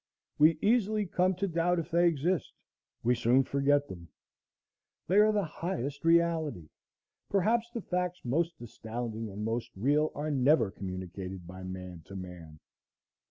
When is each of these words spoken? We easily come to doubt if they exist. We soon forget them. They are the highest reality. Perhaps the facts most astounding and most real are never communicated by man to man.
We 0.39 0.57
easily 0.63 1.05
come 1.05 1.35
to 1.35 1.47
doubt 1.47 1.77
if 1.77 1.91
they 1.91 2.07
exist. 2.07 2.53
We 3.03 3.13
soon 3.13 3.43
forget 3.43 3.87
them. 3.87 4.07
They 5.05 5.17
are 5.17 5.31
the 5.31 5.43
highest 5.43 6.03
reality. 6.03 6.69
Perhaps 7.29 7.69
the 7.69 7.81
facts 7.81 8.25
most 8.25 8.59
astounding 8.59 9.29
and 9.29 9.45
most 9.45 9.69
real 9.75 10.11
are 10.15 10.31
never 10.31 10.71
communicated 10.71 11.45
by 11.45 11.61
man 11.61 12.01
to 12.05 12.15
man. 12.15 12.57